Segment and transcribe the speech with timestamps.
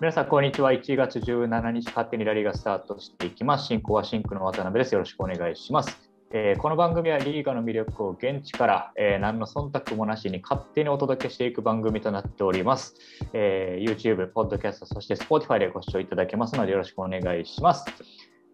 [0.00, 0.70] 皆さん、こんにちは。
[0.70, 3.66] 1月17日、勝手にラリーがスタートしていきます。
[3.66, 4.92] 進行はシンクの渡辺です。
[4.92, 6.08] よろしくお願いします。
[6.30, 12.94] えーこの番組はリーガの魅力を現地から、えー何の忖度もなしに勝手にお届けしていく番組となっております。
[13.32, 17.84] えー YouTube、Podcast、そして Spotify でご視聴いただけますのでよろしくお願いします。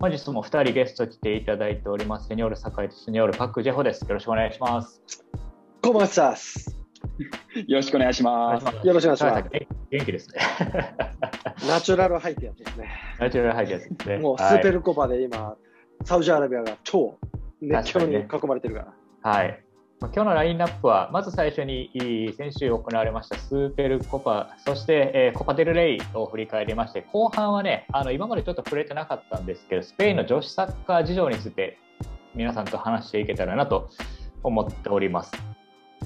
[0.01, 2.29] 本日も2人ゲスト来ていただいております。
[2.29, 4.01] セニョール酒井とセニョールパク・ジェホです。
[4.01, 5.03] よろしくお願いします。
[5.83, 6.84] コマスタース。
[7.19, 8.87] よろしくお願いします。
[8.87, 10.41] よろしくお願いします元元気ですね。
[11.69, 12.89] ナチュラルハイティアですね。
[13.21, 14.19] ナチュラルハイですね。
[14.19, 15.57] もうスはいーペルコパで今、
[16.03, 17.17] サウジアラビアが超
[17.61, 18.81] 熱狂に囲まれてるか
[19.23, 19.31] ら。
[19.31, 19.61] はい。
[20.01, 31.79] まあ今日のラインナップは、まず最初にいい先週行われましたスーペルコパ、そして、えーコパデルレイを振り返りまして、後半はね、あの今までちょっと触れてなかったんですけど、スペインの女子サッカー事情について
[32.35, 33.89] 皆さんと話していけたらなと
[34.43, 35.54] 思っております。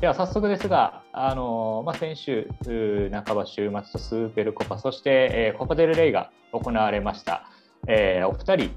[0.01, 7.51] では早速ですが、あのまあ、先週半ば週末とスーペルコパ、そして、えーコパデルレイが行われました。
[7.88, 8.77] えーお二人、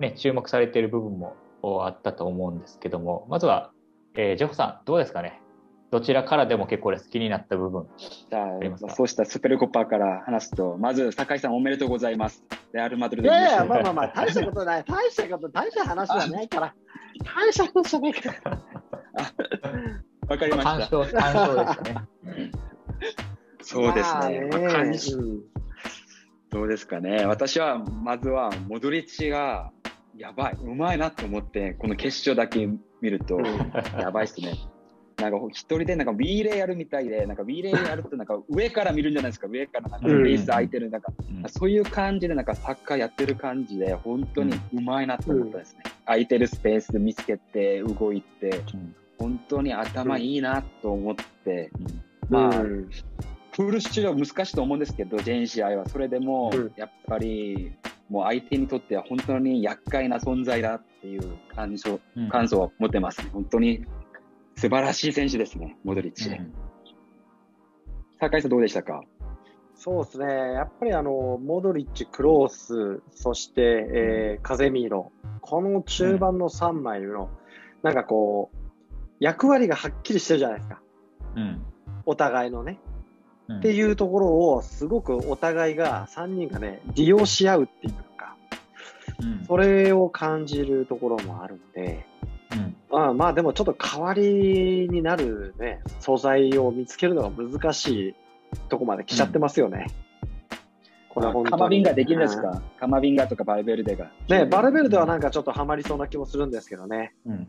[0.00, 1.36] ね、注目されている部分も
[1.84, 3.70] あったと思うんですけども、まずは、
[4.14, 5.42] えージョフさん、どうですかね？
[5.90, 7.08] どちらからでも結構です。
[7.10, 7.86] 気になった部分。
[7.98, 8.92] じゃりますか？
[8.92, 12.42] あ、そうしたスペルコパから話すと、まず、酒井さんおめでとうございます。
[12.72, 14.84] レアル・マドリードいやいや、まあまあまあ、大したことない。
[14.84, 16.74] 大したこと、大した話じゃないから。
[17.36, 18.58] 大した話じゃないから。
[20.28, 20.96] わかりま単した。
[20.98, 22.50] 勝、単勝でしたね。
[23.62, 24.48] そうですまあね。
[24.50, 25.40] まあ感じうん
[26.50, 27.26] どうですかね。
[27.26, 29.72] 私は、まずは、モドリッチが、
[30.16, 32.66] やばい、うまいなと思って、この決勝だけ
[33.00, 33.40] 見ると、
[33.98, 34.54] やばいっすね。
[35.18, 45.82] なんか一人でなんか B レイやるみたいで、なんか B レイやるとなんか上から見るんじゃないですか、上からなんかうんベース空いてる、なんかうんそういう感じでなんかサッカーやってる感じで、本当にうまいなと思ったですね。
[46.04, 48.62] 空いてるスペース見つけて、動いて、
[49.18, 51.14] 本当に頭いいなと思っ
[51.44, 51.70] て、
[52.28, 52.90] まあ、うん
[53.52, 55.88] フル出場難しいと思うんですけど、全試合は。
[55.88, 57.72] それでもうん、やっぱり、
[58.10, 63.26] もう相手にとっては本当に厄介な存在だっていう感想うん感想を持ってます。
[63.30, 63.84] 本当に
[64.56, 66.28] 素晴らしい選手ですね、モドリッチ。
[66.28, 66.52] うん
[68.18, 69.02] 酒井さんどうでしたか？
[69.74, 70.26] そうですね。
[70.26, 75.12] やっぱりあの、モドリッチ、クロース、そして、えーカゼミーロ。
[75.42, 77.28] この中盤の3枚の、
[77.82, 78.56] なんかこう、
[79.20, 80.80] 役割がはっきりしてるじゃないですか。
[81.36, 81.62] うん
[82.04, 82.78] お互いのね。
[83.48, 88.36] うんっていうところを、すごくお互いが、3人がね、利用し合うっていうか、
[89.20, 92.06] うんそれを感じるところもあるんで、
[92.52, 98.14] うんまあまあでもちょっと代わりになるね、素材を見つけるのが難しい
[98.68, 99.86] とこまで来ちゃってますよね。
[101.08, 102.60] これは本カマビンガできるんですか？
[102.78, 104.10] カマビンガとかバルベルデが。
[104.28, 107.14] ね、バルベルデはなんかちょっとハマりそうな気もするんですけどね。
[107.26, 107.48] うん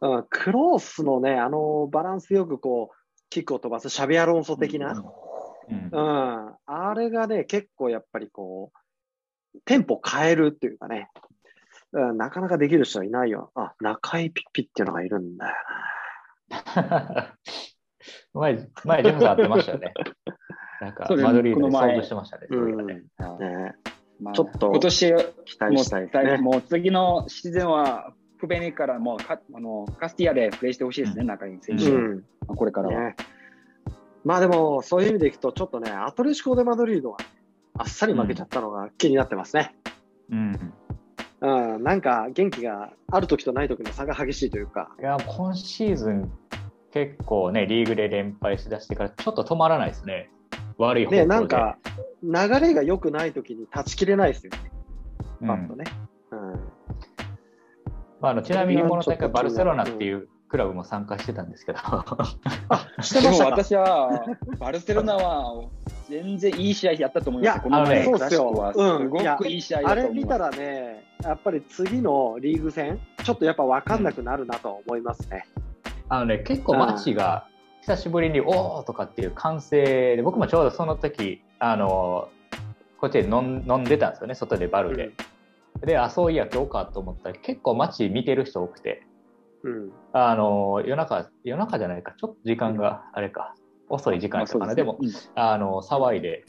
[0.00, 2.96] うん、クロースのね、あのバランスよくこう、
[3.30, 4.92] キックを飛ばすシャビアロンソ的な、
[5.68, 5.90] うん。
[5.90, 8.70] うん、あれがね、結構やっぱりこ
[9.54, 11.08] う、テンポ変えるっていうかね、
[11.92, 13.50] うん、なかなかできる人はいないよ。
[13.54, 15.54] あ、中井ピッピっていうのがいるんだよ
[18.34, 19.94] 前、前、ジェフさん会ってましたよね。
[20.80, 22.46] なんか、マドリードで遭遇してましたね。
[24.34, 26.36] ちょっと今年期待したいですね。
[26.38, 28.12] もう次のシーズンは、
[28.44, 31.96] 不便からもうカあのカスティアでプレーしてほしいですね、中井選手は。
[31.96, 33.00] うんこれからは。
[33.00, 33.16] ね、
[34.22, 37.16] まあでも、そういう意味でいくと、ちょっとね、アトレシコ・デ・マドリードは、
[37.78, 39.74] あっさり負けちゃったのが気になってますね。
[40.30, 40.72] うん
[41.40, 46.30] うん、なんか元気がある時とない時の差が激しいというか、いや、今シーズン、
[46.92, 50.30] 結構ね、リーグで連敗しだしてから、ちょっと止まらないですね。
[50.76, 51.22] 悪い方向で。
[51.22, 51.78] ね、なんか
[52.22, 54.58] 流れが良くない時に断ち切れないですよね、
[55.40, 55.84] うん、パッとね。
[56.08, 56.13] うん
[58.24, 63.44] まあ、あのちなみにこの大会、バルセロナっていうクラブも参加してたんですけど、あ、してでもました？
[63.44, 63.50] か。
[63.50, 64.24] 私は、
[64.58, 65.68] バルセロナは
[66.08, 67.54] 全然いい試合やったと思います。
[67.54, 70.16] いやこの前あのねそうっすよすごくいい試合だあと思います。
[70.16, 75.44] れ見たらね、やっぱり次のリーグ戦、ちょっとやっぱ分かんなくなるなとは思いますね。
[76.08, 77.46] あのね、結構街が
[77.82, 82.28] 久しぶりに、おーとかっていう歓声で、僕もちょうどその時あの
[82.98, 85.10] こっちで飲ん飲んでたんですよね、外でバルで。
[85.80, 89.06] で、あ、そういや、今日かと思ったら、結構街見てる人多くて、
[89.62, 89.92] うん。
[90.12, 93.54] あの夜中、夜中じゃないか、ちょっと時間があれか、
[93.88, 96.44] 遅い時間やったかな、でも、うんあの騒いで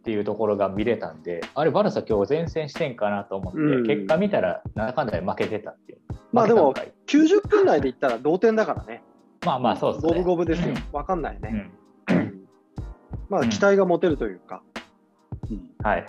[0.00, 5.98] っていうところが見れたんで、あれ、バルサ今日前線してんかなと思って、うん結果見たら、なんだかんだで負けてたっていう。
[6.32, 9.02] まあでも負けたのかい90分台で言ったら同点だからね。
[9.44, 10.12] まあまあ、そうですね。
[10.12, 10.74] 五分五分ですよ。
[10.92, 11.70] 分かんないね。
[13.28, 14.62] まあ期待が持てるというか。
[15.50, 16.06] うんはい。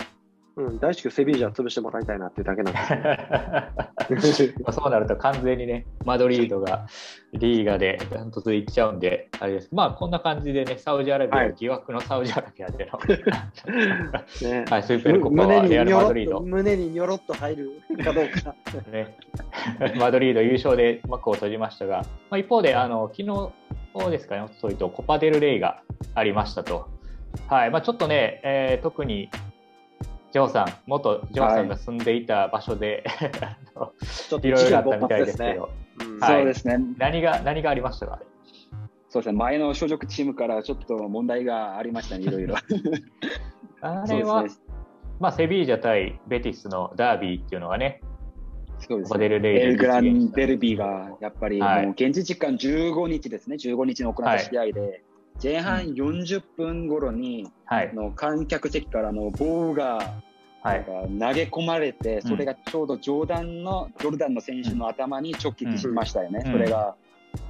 [0.58, 6.88] うん、大至急セビージャ潰してもらいたいなっていうだけなんですまあ そうなると完全にね、マドリードが
[7.34, 9.70] リーガでダントツいっちゃうんで、あれです。
[9.74, 11.54] まあこんな感じでね、サウジアラビア、はい。
[11.58, 13.00] 疑惑のサウジアラビアでの、
[14.50, 14.66] ね。
[14.70, 17.72] はい、スーペルコパはレアル・マドリード、胸ににょろっと入る
[18.04, 18.56] かどうか。
[18.92, 19.18] ね、
[20.00, 21.98] マドリード優勝で幕を閉じましたが、
[22.30, 25.82] まあ、一方で、あの昨日ですかね、そういうとコパデルレイが
[26.14, 26.88] ありましたと。
[27.50, 29.30] はいまあ、ちょっとね、えー特に
[30.36, 33.06] ジョーさん、元ジョーさんが住んでいた場所で、
[33.42, 33.94] あの
[34.28, 35.08] ちょっといろいろあったみ。
[35.08, 35.70] たいですけど、
[36.02, 36.20] うん。
[36.20, 36.36] はい。
[36.40, 36.78] そうですね。
[36.98, 38.20] 何が何がありましたか？
[39.08, 39.38] そうですね。
[39.38, 42.56] 前の所属チームからちょっと問題がありましたね、いろいろ。
[43.80, 44.50] あれは、ね。
[45.22, 48.02] まあ、セビージャ対ベティスのダービーっていうのがね、
[48.80, 51.86] そうですコパデルレイでエルグランデルビーがやっぱり、はい。
[51.86, 55.02] もう現地時間15日ですね、15日に行った試合で、
[55.42, 57.90] 前半40分頃に、はい。
[57.90, 60.00] あ、の観客席からの棒が
[60.66, 66.52] はい、投げ込まれて、それがちょうどジョーダンの、ジョルダンの選手の頭に直撃しましたよね、うん。
[66.54, 66.96] それが。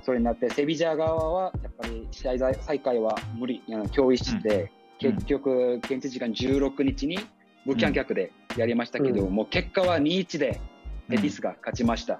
[0.03, 4.69] それになって、セビジャー側はやっぱり試合再開は無理、あの共意して、
[5.01, 5.13] うん。
[5.13, 7.17] 結局、現地時間16日に
[7.63, 10.59] 無観客でやりましたけど、うもう結果は2-1で
[11.07, 12.19] ベティスが勝ちました。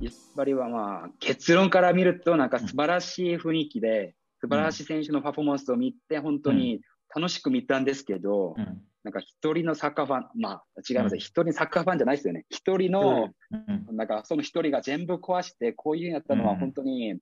[0.00, 6.80] やっぱりはまあ結論から見ると、なんか素晴らしい雰囲気で、素晴らしい選手のパフォーマンスを見て、本当に
[7.14, 12.44] 楽しく見たんですけど、うんなんか一人のサッカーファン、まあ違いますうん一、人サッカーファンじゃないですよね。
[12.50, 17.16] 一人の、うんなんかその一人が全部壊して、こういうふうにやったのはうん本当に、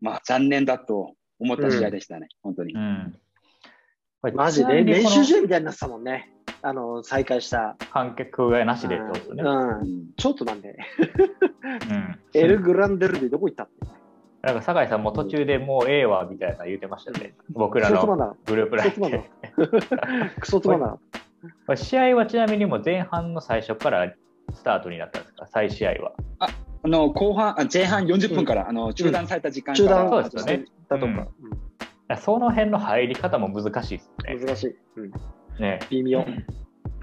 [0.00, 2.74] まあ残念だと思った試合でしたね、本当に。
[2.74, 3.14] うん
[4.34, 4.82] マジで？
[4.82, 6.32] 練習試合みたいになってたもんね。
[6.62, 7.76] あの、再開した。
[7.92, 9.44] 観客がなしでってことね。
[9.44, 9.80] うん。
[9.80, 10.76] うんちょっとなんで、
[11.88, 13.74] うん エルグランデルビーどこ行ったって。
[14.46, 17.34] なんか酒井さんも途中でもうええわみたいな言ってましたよね。
[17.50, 18.92] 僕らのグループライン。
[18.92, 19.18] クソつまんな。
[19.18, 20.30] で。
[20.38, 20.86] クソつまんな。
[21.66, 24.14] かっ試合はちなみにもう前半の最初から
[24.54, 26.12] スタートになったんですか、再試合は。
[26.38, 26.48] あ
[26.86, 30.08] の後半あ、前半40分から、あの中断された時間から、断。
[30.10, 30.64] そうですよね。
[30.88, 31.26] だとか、い
[32.06, 34.34] やその辺の入り方も難しいですね。
[34.34, 34.76] うん難しい。
[34.96, 35.12] うん。
[35.58, 35.80] ね。
[35.90, 36.24] 微妙。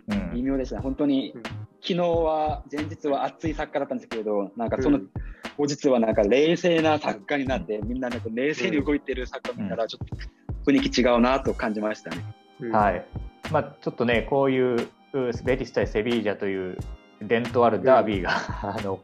[0.08, 0.34] うん。
[0.34, 0.78] 微妙でした。
[0.78, 1.44] ね、本当に、うん
[1.86, 5.10] 昨日は、前日は熱いサッカーだったんですけど、なんかそのうん。
[5.58, 12.24] 後日はなんか冷静なサッカーになって、みんななんか冷静に動いてるサッカー見たら、ちょっと雰囲気違うなと感じましたね。
[12.62, 12.72] うん。
[12.72, 13.06] はい。
[13.52, 16.78] まあ、ちょっとね、こういううベティス対セビージャという
[17.22, 18.32] 伝統あるダービーが、
[18.64, 19.02] あの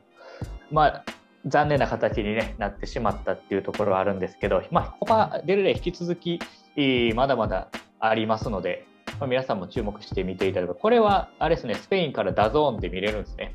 [0.71, 1.03] まあ、
[1.45, 6.39] 残念な形に、ね、なってしまったっていうところはあるんですけど、まあ、コパデルレイ引き続き
[6.75, 8.85] えーまだまだありますので、
[9.19, 13.53] まあ、皆さんも注目して見ていただくこれはあれですね、スペインからダゾーンで見れるんですね。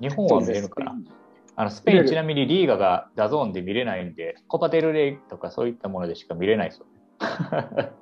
[0.00, 0.94] 日本は見れるのかな
[1.58, 6.86] あのスペイン、ちなみにリーガがダゾーンで見れないんで、コパデルレイとかそういったものでしか見れないですよ。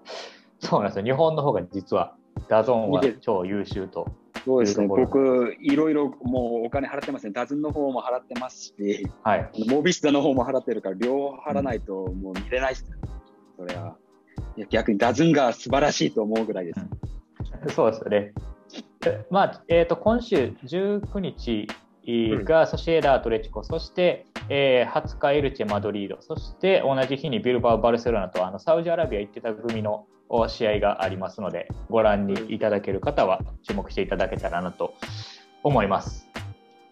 [0.59, 1.05] そうなんですよ。
[1.05, 2.17] 日本の方が実は
[2.49, 4.09] ダゾーンは超優秀と。
[4.45, 9.51] そうですね、僕、いろいろもうお金払ってますね、ダズンの方も払ってますし、はい。
[9.69, 12.97] モビスタの方も払ってるから、両方払わないともう見れないですね、
[13.57, 13.97] それは。
[14.71, 17.75] 逆にダズンが素晴らしいと思うぐらいです。
[17.75, 18.33] そうですよね。
[19.07, 21.69] えまあ、えっ、と、今週19日
[22.45, 34.95] がソシエダ・アトレチコ、そして、えー20日エルチェ・マドリード、そして同じ日にビルバオ・バルセロナとあのサウジアラビア行ってた組のお試合がありますので、ご覧にいただける方は注目していただけたらなと
[35.63, 36.29] 思います。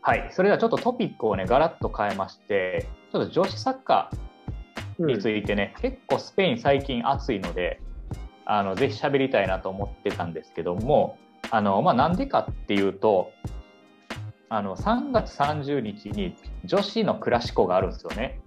[0.01, 4.32] はい、それではちょっとトピックをね、ガラッと変えまして、ちょっと女子サッカー
[4.99, 7.81] についてね、結構スペイン最近暑いので、
[8.45, 11.19] あのぜひ喋りたいなと思ってたんですけども、
[11.51, 13.31] あのまあ、なんでかっていうと、
[14.49, 18.41] あの3月30日に女子のクラシコがあるんですよね。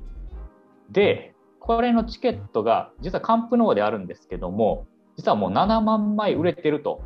[0.91, 4.85] で、これのチケットが実はカンプノーであるんですけども、
[5.17, 7.01] 実はもう7万枚売れてると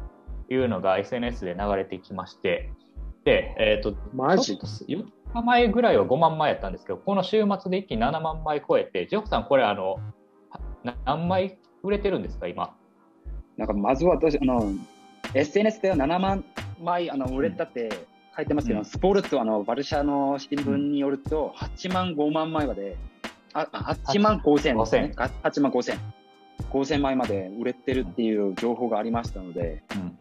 [0.50, 2.72] いうのが SNS で流れてきまして、
[3.24, 4.46] で、えーとマジ？
[4.46, 9.98] ちょっと4日前ぐらいは5万枚やったんですけど、この週末で一気に7万枚超えて、ジェフさん、これあの、
[10.84, 12.76] な何枚売れてるんですか、今？
[13.58, 14.72] なんかまずは私あの
[15.34, 16.46] SNS では7万
[16.82, 17.90] 枚あの売れたって
[18.36, 18.86] 書いてますけど、うん。
[18.86, 22.96] スポルトあのバルシャの新聞によると8万5万枚まで
[23.54, 25.12] ああ8万5千ですね。
[25.18, 26.00] 8万5千。
[26.72, 30.18] 5千枚まで売れてるっていう情報がありましたのでうん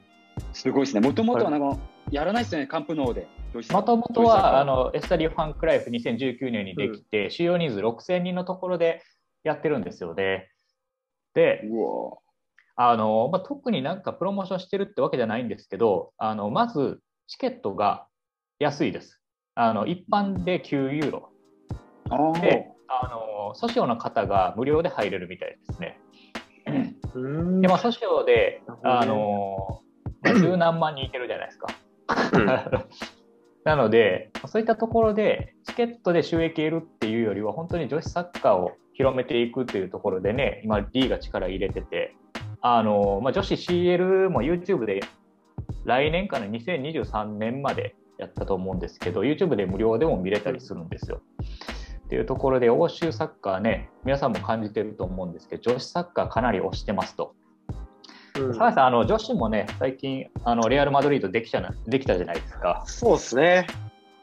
[0.52, 1.00] すごいですね。
[1.00, 1.78] もともとはなんか
[2.10, 3.28] やらないですよねカンプノーで。
[3.70, 9.02] もともとはあのエスタディ・ファンクライフ2019年にできて、収容人数6000人のところで
[9.42, 10.50] やってるんですよね。
[11.34, 11.62] で、
[12.76, 18.06] あのまあ、特になんかプロモーションしてるってわけじゃないんですけど、あのまずチケットが
[18.58, 19.20] 安いです。
[19.54, 21.30] あの一般で9ユーロ。
[22.10, 22.40] あー。
[22.40, 26.00] で、あのソシオの方が無料で入れるみたいですね。
[27.14, 27.60] うん。
[27.60, 29.80] で、まあ、ソシオで、あの
[30.22, 31.68] まあ十何万人いてるじゃないですか。
[33.64, 42.16] なので、そういったところでチケットで収益得るっていうよりは、本当に女子サッカーを広めていくっていうところでね、今、D が力入れてて、
[42.60, 45.00] あのまあ、女子 CL も YouTube で
[45.84, 51.20] 来年から2023年までやったと思うんですけど、YouTube で無料でも見れたりするんですよ。
[52.06, 57.34] っていうところで、欧州サッカーね、皆さんも感じてると思うんですけど、女子サッカーかなり推してますと。
[58.38, 62.82] うん、さんあの女子もね、最近あの、レアル・マドリードできたできたじゃないですか。
[62.86, 63.66] そうですね。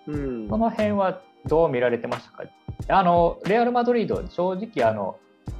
[0.07, 2.43] うん、その辺はどう見られてましたか？
[2.87, 5.17] あのレアル・マドリード、正直あの、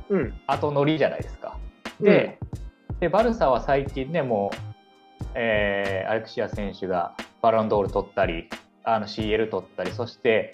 [0.10, 1.58] うん、後乗りじゃないですか。
[2.00, 2.40] で
[2.90, 4.58] うん、でバルサは最近ね、もう、
[5.34, 8.50] えー、アレクシア選手がバロンドール取ったり、
[8.84, 10.54] あの CL 取ったり、そして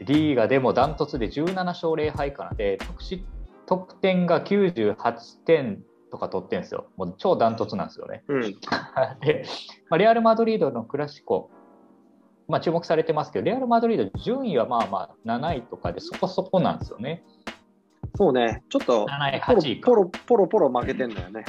[0.00, 2.78] リーガでもダントツで17勝0敗かなで
[3.66, 4.96] 得点が98
[5.44, 6.86] 点とか取ってるんですよ。
[6.96, 8.24] もう超ダントツなんですよね。
[8.28, 8.40] うん、
[9.20, 9.44] で、
[9.88, 11.50] まあ、レアル・マドリードのクラシコ、
[12.48, 17.24] まあ、注目されてますけど、レアル・マドリード、順位はまあまあ7位とかでそこそこなんですよね。
[18.16, 21.44] そうね、ちょっと7位、8位ポロポロポロ負けてんだよね。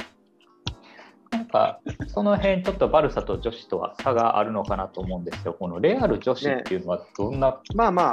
[1.52, 5.54] か、その辺、ちょっとバルサと女子とは差があるのかなと思うんですよ。
[5.56, 7.60] このレアル女子っていうのは、どんな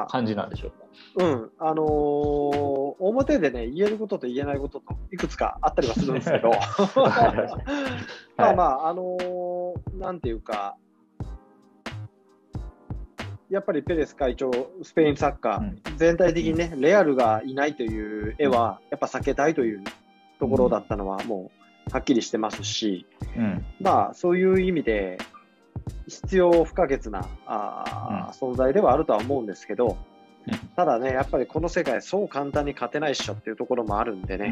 [0.09, 0.77] 感じなんでしょうか？
[1.15, 6.51] まあまあ、うん、あのー、表でね、言えることと言えないことといくつかあったりはするんですけど、
[8.37, 10.75] まあまあ、あのー、なんていうか、
[13.49, 14.51] やっぱりペレス会長、
[14.83, 19.83] スペインサッカー、うん、全体的にね、レアルがいないという絵は、やっぱ避けたいという
[20.39, 21.58] ところだったのは、もう
[21.91, 23.05] はっきりしてますし、
[23.37, 25.17] うん、まあ、そういう意味で、
[26.07, 29.97] 必要不可欠なあ、うん、存在ではあるとは思うんですけど、
[30.75, 34.51] ただね、やっぱりこの世界、そう簡単に勝てないっしょっていうところもあるんでね、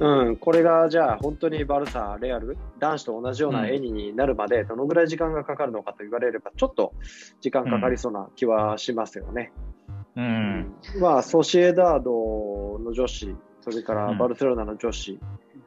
[0.00, 6.92] うん、これがじゃあ本当にバルサ、レアル、男子と同じような絵になるまでどのぐらい時間がかかるのかと言われれば、ちょっと
[7.40, 9.52] 時間かかりそうな気はしますよね。
[10.16, 15.18] うん、まあ、ソシエダードの女子、それからバルセロナの女子、うん、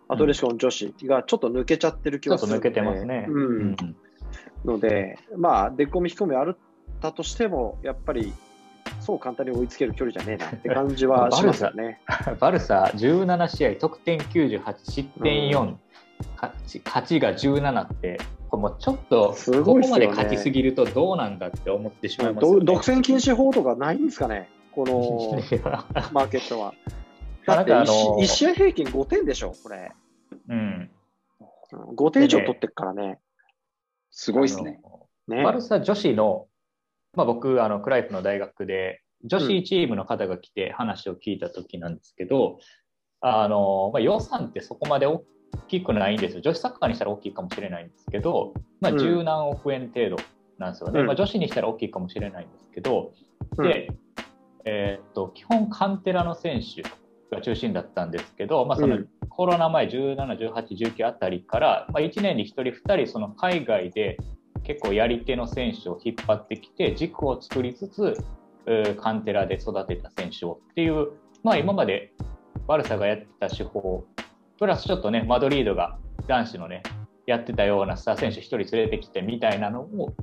[0.10, 3.26] アトレシコの女子がちょっと抜けちゃってる気はするので、ちょっと抜けてますね。
[3.30, 3.76] うん、
[4.66, 6.58] ので、まあ、出込み、引っ込みあっ
[7.00, 8.34] たとしても、やっぱり
[9.00, 12.02] そう簡単に追いつける距離じゃねえなって感じはしますよね。
[12.40, 12.92] バルサ。
[12.96, 15.80] 17試合、得点98、失点4、うん、
[16.36, 25.40] 勝ちが17って、これもちょっと、ここまで勝ちすぎるとどうなんだって思ってしまいます、ね、独占禁止法とかないんですかね、この
[26.12, 26.74] マーケットは。
[27.56, 29.92] だって 1, あの1試合平均5点でしょ、これ。
[30.50, 30.92] うん。
[31.72, 33.20] 5点以上取ってっからね。
[34.12, 34.80] すごいですね。
[35.28, 36.48] ねバルサ女子の
[37.16, 42.60] まあ、僕あのクライフの大学で女子チームの方が来て話を聞いた時なんですけど、
[43.24, 45.24] うん、あのまあ、予算ってそこまで大
[45.68, 50.18] きくないんですよ女子サッカーにしたら大きいかもしれないんですけど、まあ、十何億円程度
[50.58, 53.12] なんですよね、うん、まあ、女子にしたら大きいかもしれないんですけど、
[53.58, 53.90] うん、で、
[54.66, 56.84] えー、っと基本カンテラの選手
[57.32, 64.18] が中心だったんですけど、まあ、そのコロナ前17、18、19あたりから、まあ、1年に1人、2人その海外で
[64.64, 68.16] 結構やり手の選手を引っ張ってきて軸を作りつつ
[68.98, 71.12] カンテラで育てた選手をっていう、
[71.44, 72.14] まあ、今まで
[72.68, 74.06] バルサがやってた手法
[74.60, 76.84] プラスちょっとねマドリードが男子のね
[77.26, 80.14] やってたようなスター選手1人連れてきてみたいなのを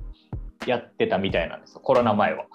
[0.67, 2.47] やってたみたいなんですよコロナ前は。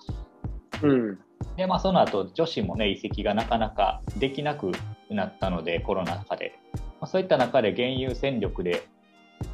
[0.83, 1.19] うん、
[1.61, 4.71] でまあその後女子もね移籍がなかなかできなく
[5.11, 8.87] なったのでコロナ禍で、まあ、そういった中で現有戦力で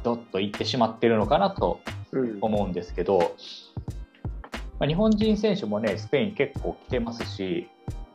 [0.02, 1.80] どっといってしまってるのかなと
[2.40, 3.22] 思うんですけど、うん、
[4.78, 7.68] まあ、日本人選手もね、スペイン結構来てますし、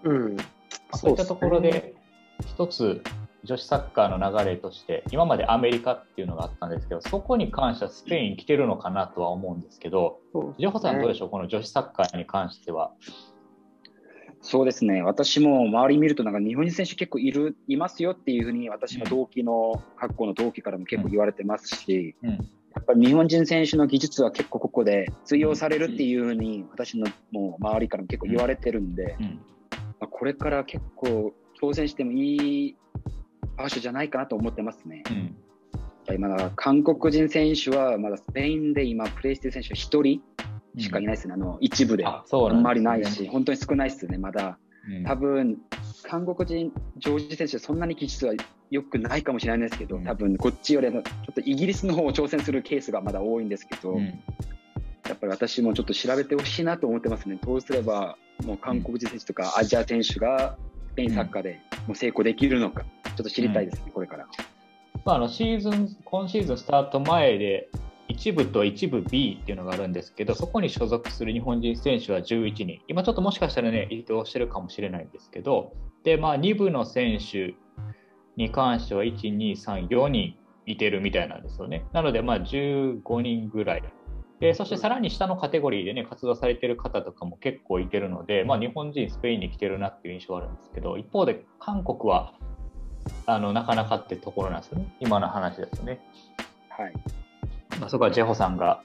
[0.04, 0.36] うん。
[0.36, 0.44] ま
[0.92, 1.96] あ、そういったところで、
[2.48, 3.04] 一つ
[3.44, 10.20] 女子サッカーの流れとして、今までアメリカっていうのがあったんですけど、そこに関してはスペイン来てるのかなとは思うんですけど、
[10.58, 12.92] ジョホさん、どうでしょう、この女子サッカーに関しては。
[14.44, 29.26] そうですね、私も周り見ると、なんか日本人選手結構いるいますよっていうふうに、私の同期の、各校の同期からも結構言われてますし、やっぱり日本人選手の技術は結構ここで通用されるっていうふうに私のもう周りからも結構言われてるんで、うん、
[29.72, 32.76] まあ、これから結構挑戦してもいい
[33.56, 35.04] 場所じゃないかなと思ってますね。
[36.08, 40.22] うん、まだ韓国人選手はまだスペインで今プレーしてる選手は1人
[40.78, 42.06] しかいないですね、うん、あの一部で。
[42.06, 44.58] あんまりないし、本当に少ないですね、まだ。
[45.08, 45.58] 多分
[46.04, 48.34] 韓国人、ジョージ選手、そんなに技術は
[48.70, 51.04] 良くないかもしれないんですけど、多分こっちよりちょっ
[51.34, 54.14] とイギリスの方を挑戦するケースがまだ多いんですけど、うん、や
[55.14, 57.38] っぱり私もちょっと調べてほしいなと思ってますね。
[57.42, 60.58] どうすれば、もう韓国人選手とかアジア選手が
[60.92, 64.28] スペインサッカーでもう成功できるのか、ちょっと知りたいですね、これから。
[65.06, 67.70] まあ、あのシーズン今シーズンスタート前で
[68.10, 77.56] 1部と1部 B っていうのがあるんですけど、そこに所属する日本人選手は11人、今ちょっともしかしたらね、移動してるかもしれないんですけど、で、まあ、2部の選手
[78.36, 81.86] に関しては、1、2、3、4人いてるみたいなんですよね。
[81.94, 83.84] なので、まあ、15人ぐらい。
[84.40, 92.34] でそしてさらに下のカテゴリーでね、活動されてる方とかも結構いてるので、まあ、日本人、スペインに来てるなっていう印象はあるんですけど、一方で韓国は
[93.26, 96.02] あのなかなかってところなんですよね、今の話だとね。
[96.70, 97.23] はい。
[97.80, 98.82] まあ、そこはジェホさんが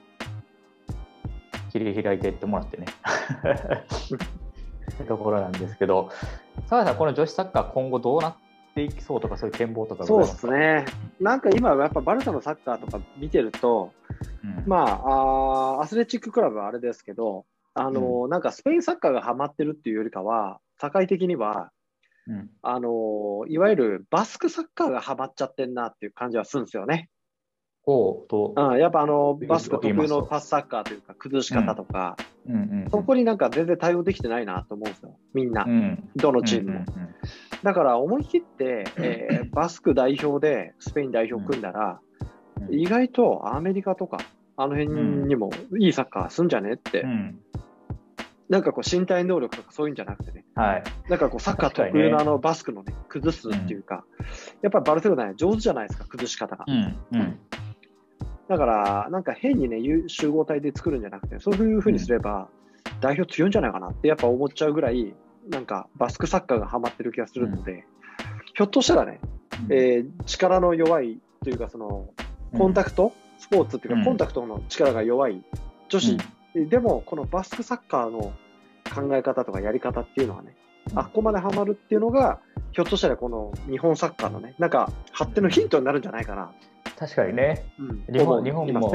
[1.73, 2.87] 切り開いていってもらってね。
[5.07, 6.11] ところなんですけど、
[6.67, 8.37] 澤さん、この女子サッカー、今後どうなっ
[8.75, 10.85] ていきそうとか、そういう展望とかそうですね。
[11.21, 13.93] なんか今、やっぱバルサのサッカーとか見てると、
[14.43, 21.71] うん、まああ、アスレチッククラブはあれですけど、あの、うん、なんかスペインサッカーがハマってるっていうよりかは、社会的には、
[22.27, 27.09] うん、あのいわゆるバスクサッカーがハマっちゃってんなっていう感じはするんですよね。
[27.89, 36.79] ほうとうん、やっぱあのバスク特有のパスサッカーというか崩し方とか、うんうんうん、そこになんか全然対応できてないなと思うんですよ、みんな、うん、どのチームも。
[36.81, 37.15] うんうんうん、
[37.63, 41.99] だから思い切って、えー、バスク代表でスペイン代表組んだら、
[42.71, 44.19] 意外とアメリカとか、
[44.59, 44.89] あの辺
[45.27, 47.07] にもいいサッカーすんじゃねって、
[48.51, 54.05] なんかこう身体能力とかそういうんじゃなくてね、はい、なんかこうサッカー特有のあのバスクのね、崩すっていうか、
[54.61, 56.67] やっぱりバルセロナ上手じゃないですか、崩し方が。
[56.67, 57.39] うん
[58.49, 59.79] だから、なんか変にね、
[60.09, 62.49] 集合体で作るんじゃなくて、そういうふうにすれば、
[63.01, 65.15] 代表強いんじゃないかなってやっぱ思っちゃうぐらい、
[65.51, 67.79] なんかバスクサッカーがハマってる気がするので、うん、
[68.55, 69.21] ひょっとしたらね、
[69.69, 72.09] うん、えー、力の弱いというか、その、
[72.57, 75.45] コンタクト、うん、スポーツっていうか、コンタクトの力が弱い
[75.89, 76.17] 女子、
[76.55, 78.33] でも、このバスクサッカーの
[78.95, 80.57] 考え方とかやり方っていうのはね、
[80.95, 82.41] あっこまでハマるっていうのが、
[82.73, 86.53] ひょっとしたらこの日本サッカーのね、なんか発展のヒントになるんじゃないかな
[86.99, 88.93] 確かにね、うん、日本日本も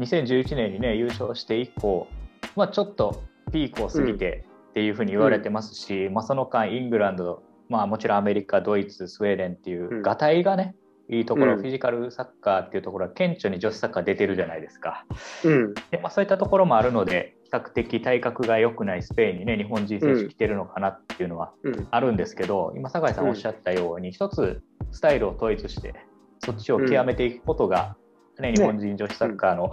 [0.00, 2.08] 2011年にね優勝して以降、
[2.56, 10.74] まあ、ちょっとピークを過ぎてっていうふうに言われてますし、うん、まあ、その間イングランド、まあ、もちろんアメリカドイツスウェーデンっていうがたいがね、
[11.08, 15.04] いいところ、フィジカルサッカーっていうところは顕著に女子サッカー出てるじゃないですか。
[15.44, 21.52] うん、でまあ、そういったところもあるので比較的体格が良くないスペインにね日本人選手来てるのかなっていうのは
[21.90, 25.94] あるんですけど、今酒井さんおっしゃったように、一つスタイルを統一して
[26.44, 27.96] そっちを極めていくことが、
[28.38, 29.64] ね、うん、日本人女子サッカーの、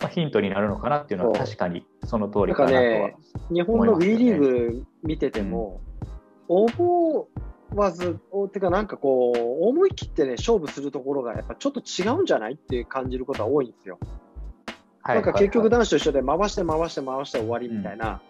[0.00, 3.16] まあ、ヒントになるのかなっていうのは確かにその通りかなとは、ね、
[3.50, 5.80] 日本の WE リーグ見てても、
[6.48, 7.28] 思
[7.74, 8.18] わず、
[8.52, 13.98] てかなんかこう、思い切ってね、勝負するところがやっぱちょっと違うんじゃないって感じることは多いんですよ。
[15.04, 18.20] なんか結局男子と一緒で回して回して回して終わりみたいな、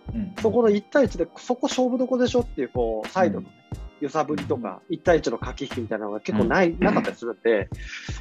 [0.41, 3.55] そこの1対1でそこ勝負どこでしょっていうこうサイドの、ね、
[4.01, 7.69] 揺さぶりとか、1対1の駆け引きみたいなのが結構ない、なかったりするんで、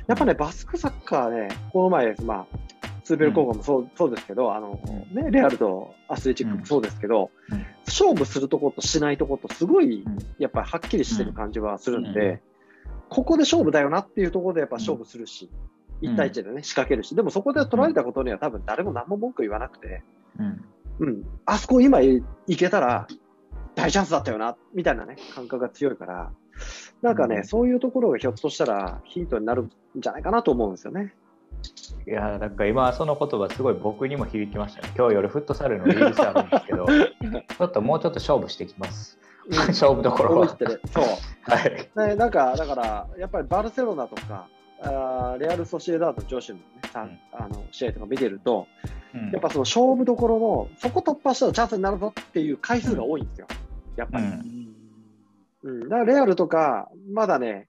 [0.07, 2.57] やっぱね、バスクサッカーね、この前、まあ、
[3.03, 4.79] スーベル高校もそう,、そうですけど、あの
[5.11, 7.31] ね、レアルとアスレチックもそうですけど、
[7.87, 10.05] 勝負するところとしないところと、すごい
[10.37, 12.41] やっぱりはっきりしてる感じはするんで、
[13.09, 15.49] ここで勝負だよなっていうところでやっぱ勝負するし、
[16.01, 20.03] 1対1でね、仕掛けるし、でもそこで取られたことには多分誰も何も文句言わなくて、
[20.99, 22.23] うん、あそこ今行
[22.57, 23.07] けたら、
[23.79, 26.31] 大チャンスだったよな、みたいなね、感覚が強いから、
[27.01, 31.13] なんかね、うん、そういうところがひょっとしたらヒントになるんじゃないかなと思うんですよね。
[32.07, 34.93] いやなんか今その言葉すごい僕にも響きましたね。
[34.97, 39.19] 今日夜フットサルのリリースあるんですけど、 ちょっともうちょっと勝負してきます。
[39.49, 40.47] 勝負どころは。
[40.47, 40.59] そう。
[41.43, 42.09] はい。
[42.09, 44.47] ね、なんかだからやっぱりバルセロナとか
[44.81, 46.61] あレアル・ソシエダード女子の,、ね
[46.95, 48.67] うん、あの試合とか見てると、
[49.13, 53.47] うん、やっぱその勝負どころのそこ突破したらチャンスになるぞっていう回数が多いんですよ。
[53.99, 54.25] やっぱり。
[55.63, 57.67] うん、だからレアルとか、まだね、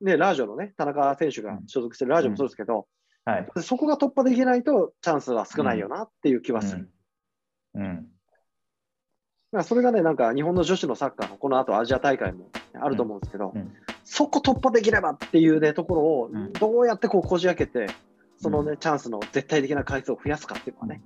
[0.00, 2.86] ね、ラージョのね、田中選手が所属してるラージョもそうですけど、
[3.26, 3.32] うん。
[3.32, 6.90] はい、そこが突破できないとチャンスは少ないよなっていう気はする。
[7.74, 8.06] うん。
[9.52, 13.72] うん、それがね、なんか日本の女子のサッカーのこの後アジア大会もあると思うんですけど、うん、
[14.04, 17.86] そこ突破できればっていうね、ところをどうやってこうこじ開けて、
[18.36, 21.02] そのね、チャンスの絶対的な回数を増やすかっていうのはね、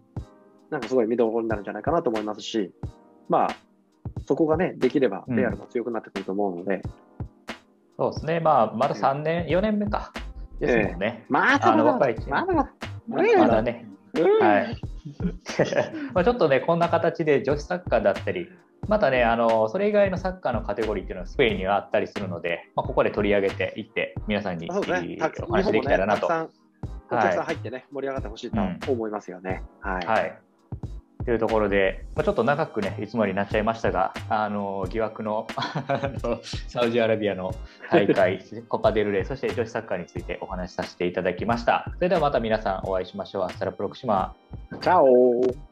[0.71, 2.73] なんかすごい見どころになるんじゃないかなと思いますし、
[3.29, 3.57] まあ、
[4.27, 6.77] そこがね、できれば、レアルも強くなってくると思うので。
[6.77, 6.83] うん、
[7.97, 10.13] そうですね、まあ、まだ3年、4年目か。
[10.61, 11.25] ですもんね。
[11.25, 11.85] えー、まだまだ
[13.07, 13.87] まだまだね。
[14.41, 14.77] はい。
[16.13, 18.49] まあちょっとね、こんな形で女子サッカーだったり、
[18.89, 26.27] またね、あのそれ以外のサッカーのカテゴリーっていうのはスペインにはあったりするので、まあ、ここで取り上げていって、皆さんに、ね、お話できたらなと。
[27.11, 29.63] お客さん入ってね、盛り上がってほしいと思いますよね。
[29.81, 30.39] はい、はい
[31.25, 35.47] というところで、まあ、ちょっと長くね、いつもになっちゃいましたが、あの疑惑の
[36.69, 37.55] サウジアラビアの
[37.91, 41.85] 大会、 コパデルレイ、そして女子サッカーについてお話しさせていただきました。
[41.97, 43.45] それではまた皆さんお会いしましょう。
[43.45, 44.35] アスタラプロクシマ。
[44.81, 45.68] チャオ